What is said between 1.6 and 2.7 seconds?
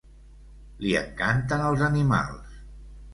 els animals.